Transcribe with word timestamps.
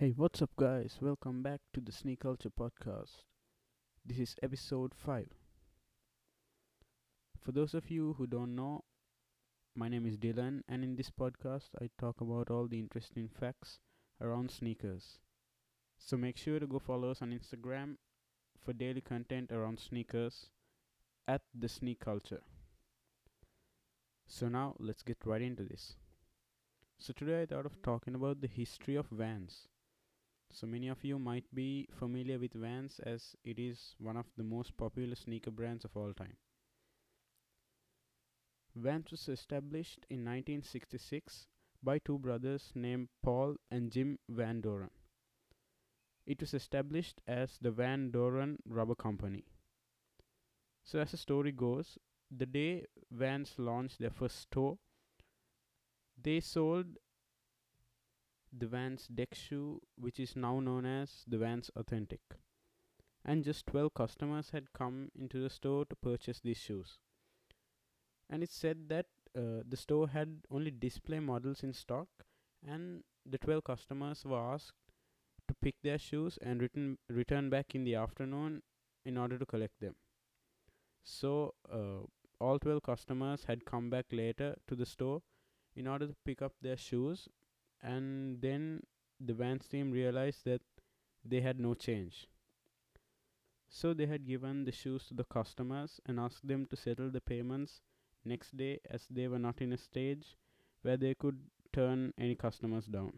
Hey, 0.00 0.14
what's 0.16 0.40
up, 0.40 0.56
guys? 0.56 0.96
Welcome 0.98 1.42
back 1.42 1.60
to 1.74 1.80
the 1.82 1.92
Sneak 1.92 2.20
Culture 2.20 2.48
Podcast. 2.48 3.24
This 4.02 4.18
is 4.18 4.34
episode 4.42 4.94
5. 4.94 5.26
For 7.38 7.52
those 7.52 7.74
of 7.74 7.90
you 7.90 8.14
who 8.16 8.26
don't 8.26 8.54
know, 8.54 8.84
my 9.76 9.90
name 9.90 10.06
is 10.06 10.16
Dylan, 10.16 10.62
and 10.66 10.82
in 10.82 10.96
this 10.96 11.10
podcast, 11.10 11.68
I 11.82 11.90
talk 11.98 12.22
about 12.22 12.50
all 12.50 12.66
the 12.66 12.78
interesting 12.78 13.28
facts 13.28 13.78
around 14.22 14.50
sneakers. 14.50 15.18
So 15.98 16.16
make 16.16 16.38
sure 16.38 16.58
to 16.58 16.66
go 16.66 16.78
follow 16.78 17.10
us 17.10 17.20
on 17.20 17.38
Instagram 17.38 17.96
for 18.58 18.72
daily 18.72 19.02
content 19.02 19.52
around 19.52 19.80
sneakers 19.80 20.46
at 21.28 21.42
the 21.54 21.68
Sneak 21.68 22.00
Culture. 22.00 22.40
So 24.26 24.48
now, 24.48 24.76
let's 24.78 25.02
get 25.02 25.18
right 25.26 25.42
into 25.42 25.64
this. 25.64 25.96
So 26.98 27.12
today 27.12 27.42
I 27.42 27.44
thought 27.44 27.66
of 27.66 27.82
talking 27.82 28.14
about 28.14 28.40
the 28.40 28.48
history 28.48 28.94
of 28.94 29.04
Vans. 29.10 29.68
So 30.52 30.66
many 30.66 30.88
of 30.88 31.04
you 31.04 31.18
might 31.18 31.46
be 31.54 31.88
familiar 31.92 32.38
with 32.38 32.54
Vans 32.54 33.00
as 33.00 33.36
it 33.44 33.58
is 33.58 33.94
one 33.98 34.16
of 34.16 34.26
the 34.36 34.42
most 34.42 34.76
popular 34.76 35.14
sneaker 35.14 35.50
brands 35.50 35.84
of 35.84 35.96
all 35.96 36.12
time. 36.12 36.36
Vans 38.74 39.10
was 39.10 39.28
established 39.28 40.06
in 40.10 40.18
1966 40.24 41.46
by 41.82 41.98
two 41.98 42.18
brothers 42.18 42.72
named 42.74 43.08
Paul 43.22 43.56
and 43.70 43.90
Jim 43.90 44.18
Van 44.28 44.60
Doren. 44.60 44.90
It 46.26 46.40
was 46.40 46.52
established 46.52 47.20
as 47.26 47.58
the 47.60 47.70
Van 47.70 48.10
Doren 48.10 48.58
Rubber 48.66 48.94
Company. 48.94 49.44
So, 50.84 50.98
as 50.98 51.12
the 51.12 51.16
story 51.16 51.52
goes, 51.52 51.98
the 52.30 52.46
day 52.46 52.86
Vans 53.10 53.54
launched 53.58 53.98
their 53.98 54.10
first 54.10 54.38
store, 54.38 54.78
they 56.20 56.40
sold 56.40 56.86
the 58.56 58.66
Vans 58.66 59.06
deck 59.06 59.34
shoe, 59.34 59.80
which 59.96 60.18
is 60.18 60.36
now 60.36 60.60
known 60.60 60.84
as 60.84 61.24
the 61.26 61.38
Vans 61.38 61.70
Authentic. 61.76 62.20
And 63.24 63.44
just 63.44 63.66
12 63.66 63.94
customers 63.94 64.50
had 64.50 64.72
come 64.72 65.10
into 65.14 65.40
the 65.42 65.50
store 65.50 65.84
to 65.86 65.96
purchase 65.96 66.40
these 66.40 66.56
shoes. 66.56 66.98
And 68.28 68.42
it 68.42 68.50
said 68.50 68.88
that 68.88 69.06
uh, 69.36 69.62
the 69.68 69.76
store 69.76 70.08
had 70.08 70.40
only 70.50 70.70
display 70.70 71.20
models 71.20 71.62
in 71.62 71.72
stock, 71.72 72.08
and 72.66 73.02
the 73.26 73.38
12 73.38 73.64
customers 73.64 74.24
were 74.24 74.38
asked 74.38 74.72
to 75.48 75.54
pick 75.62 75.76
their 75.82 75.98
shoes 75.98 76.38
and 76.40 76.62
return, 76.62 76.98
return 77.08 77.50
back 77.50 77.74
in 77.74 77.84
the 77.84 77.94
afternoon 77.94 78.62
in 79.04 79.18
order 79.18 79.38
to 79.38 79.46
collect 79.46 79.78
them. 79.80 79.94
So, 81.02 81.54
uh, 81.72 82.06
all 82.40 82.58
12 82.58 82.82
customers 82.82 83.44
had 83.44 83.64
come 83.64 83.90
back 83.90 84.06
later 84.12 84.56
to 84.68 84.74
the 84.74 84.86
store 84.86 85.22
in 85.76 85.86
order 85.86 86.06
to 86.06 86.16
pick 86.24 86.40
up 86.42 86.52
their 86.62 86.76
shoes 86.76 87.28
and 87.82 88.40
then 88.40 88.82
the 89.20 89.34
Vans 89.34 89.66
team 89.68 89.90
realized 89.90 90.44
that 90.44 90.62
they 91.24 91.40
had 91.40 91.60
no 91.60 91.74
change. 91.74 92.28
So 93.68 93.94
they 93.94 94.06
had 94.06 94.26
given 94.26 94.64
the 94.64 94.72
shoes 94.72 95.06
to 95.08 95.14
the 95.14 95.24
customers 95.24 96.00
and 96.06 96.18
asked 96.18 96.46
them 96.46 96.66
to 96.66 96.76
settle 96.76 97.10
the 97.10 97.20
payments 97.20 97.82
next 98.24 98.56
day 98.56 98.80
as 98.90 99.06
they 99.08 99.28
were 99.28 99.38
not 99.38 99.60
in 99.60 99.72
a 99.72 99.78
stage 99.78 100.36
where 100.82 100.96
they 100.96 101.14
could 101.14 101.38
turn 101.72 102.12
any 102.18 102.34
customers 102.34 102.86
down. 102.86 103.12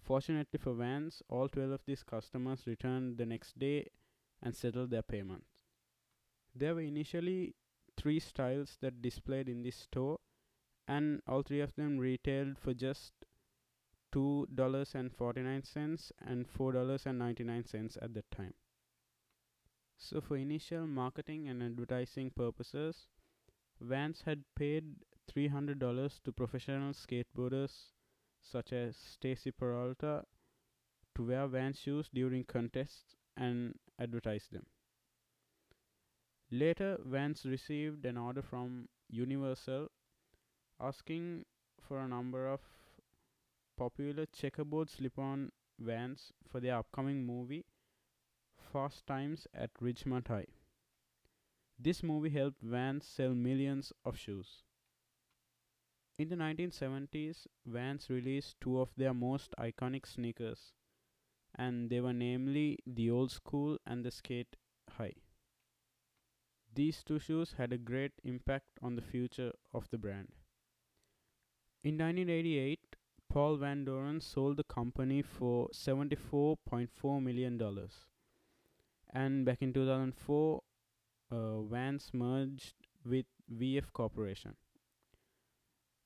Fortunately 0.00 0.58
for 0.58 0.74
Vans, 0.74 1.22
all 1.28 1.48
12 1.48 1.70
of 1.70 1.84
these 1.86 2.02
customers 2.02 2.66
returned 2.66 3.18
the 3.18 3.26
next 3.26 3.58
day 3.58 3.88
and 4.42 4.54
settled 4.54 4.90
their 4.90 5.02
payments. 5.02 5.50
There 6.54 6.74
were 6.74 6.80
initially 6.80 7.54
three 7.96 8.18
styles 8.18 8.78
that 8.80 9.02
displayed 9.02 9.48
in 9.48 9.62
this 9.62 9.76
store 9.76 10.18
and 10.94 11.22
all 11.26 11.42
three 11.42 11.60
of 11.66 11.74
them 11.76 11.98
retailed 12.06 12.58
for 12.64 12.74
just 12.74 13.26
two 14.16 14.46
dollars 14.62 14.94
and 14.94 15.12
forty 15.20 15.42
nine 15.48 15.62
cents 15.64 16.12
and 16.26 16.48
four 16.56 16.72
dollars 16.72 17.06
and 17.06 17.18
ninety 17.18 17.44
nine 17.44 17.64
cents 17.74 17.98
at 18.02 18.14
that 18.14 18.30
time. 18.30 18.54
So 19.96 20.20
for 20.20 20.36
initial 20.36 20.86
marketing 20.86 21.48
and 21.48 21.62
advertising 21.62 22.30
purposes, 22.30 23.06
Vans 23.80 24.22
had 24.26 24.44
paid 24.56 24.84
three 25.28 25.48
hundred 25.48 25.78
dollars 25.78 26.20
to 26.24 26.32
professional 26.32 26.92
skateboarders 26.92 27.76
such 28.42 28.72
as 28.72 28.96
Stacy 28.96 29.52
Peralta 29.52 30.24
to 31.14 31.26
wear 31.26 31.46
Vans 31.46 31.78
shoes 31.78 32.08
during 32.12 32.44
contests 32.44 33.16
and 33.36 33.78
advertise 33.98 34.48
them. 34.50 34.66
Later, 36.50 36.98
Vans 37.04 37.44
received 37.46 38.04
an 38.04 38.16
order 38.16 38.42
from 38.42 38.88
Universal 39.08 39.88
asking 40.82 41.44
for 41.80 42.00
a 42.00 42.08
number 42.08 42.48
of 42.48 42.60
popular 43.76 44.26
checkerboard 44.26 44.90
slip 44.90 45.18
on 45.18 45.50
vans 45.78 46.32
for 46.50 46.60
their 46.60 46.76
upcoming 46.76 47.24
movie 47.24 47.64
Fast 48.72 49.06
Times 49.06 49.46
at 49.54 49.72
Ridgemont 49.74 50.28
High. 50.28 50.46
This 51.78 52.02
movie 52.02 52.30
helped 52.30 52.62
Vans 52.62 53.06
sell 53.06 53.34
millions 53.34 53.92
of 54.04 54.16
shoes. 54.16 54.62
In 56.18 56.28
the 56.28 56.36
1970s, 56.36 57.46
Vans 57.66 58.08
released 58.08 58.56
two 58.60 58.80
of 58.80 58.90
their 58.96 59.12
most 59.12 59.54
iconic 59.58 60.06
sneakers, 60.06 60.72
and 61.54 61.90
they 61.90 62.00
were 62.00 62.12
namely 62.12 62.78
the 62.86 63.10
Old 63.10 63.30
Skool 63.30 63.78
and 63.84 64.04
the 64.04 64.10
Skate 64.10 64.56
High. 64.90 65.14
These 66.74 67.02
two 67.04 67.18
shoes 67.18 67.54
had 67.58 67.72
a 67.72 67.78
great 67.78 68.12
impact 68.24 68.68
on 68.80 68.96
the 68.96 69.02
future 69.02 69.52
of 69.74 69.90
the 69.90 69.98
brand. 69.98 70.28
In 71.84 71.98
1988, 71.98 72.78
Paul 73.28 73.56
Van 73.56 73.84
Doren 73.84 74.20
sold 74.20 74.56
the 74.56 74.62
company 74.62 75.20
for 75.20 75.68
$74.4 75.70 77.20
million. 77.20 77.60
And 79.12 79.44
back 79.44 79.62
in 79.62 79.72
2004, 79.72 80.62
uh, 81.32 81.62
Vans 81.62 82.10
merged 82.12 82.74
with 83.04 83.26
VF 83.52 83.92
Corporation. 83.92 84.54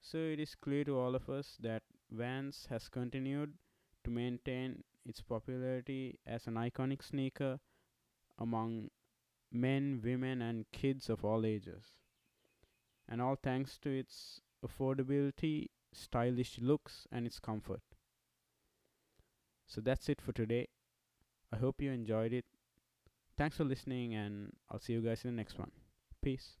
So 0.00 0.16
it 0.16 0.40
is 0.40 0.54
clear 0.54 0.82
to 0.84 0.98
all 0.98 1.14
of 1.14 1.28
us 1.28 1.58
that 1.60 1.82
Vans 2.10 2.68
has 2.70 2.88
continued 2.88 3.52
to 4.04 4.10
maintain 4.10 4.82
its 5.04 5.20
popularity 5.20 6.18
as 6.26 6.46
an 6.46 6.54
iconic 6.54 7.02
sneaker 7.04 7.60
among 8.38 8.88
men, 9.52 10.00
women, 10.02 10.40
and 10.40 10.64
kids 10.72 11.10
of 11.10 11.22
all 11.22 11.44
ages. 11.44 11.98
And 13.06 13.20
all 13.20 13.36
thanks 13.36 13.76
to 13.82 13.90
its 13.90 14.40
affordability, 14.66 15.68
stylish 15.92 16.58
looks, 16.58 17.06
and 17.12 17.26
its 17.26 17.38
comfort. 17.38 17.82
So 19.66 19.80
that's 19.80 20.08
it 20.08 20.20
for 20.20 20.32
today. 20.32 20.68
I 21.52 21.56
hope 21.56 21.80
you 21.80 21.90
enjoyed 21.90 22.32
it. 22.32 22.44
Thanks 23.36 23.56
for 23.56 23.64
listening, 23.64 24.14
and 24.14 24.52
I'll 24.70 24.80
see 24.80 24.94
you 24.94 25.00
guys 25.00 25.24
in 25.24 25.30
the 25.30 25.36
next 25.36 25.58
one. 25.58 25.70
Peace. 26.22 26.56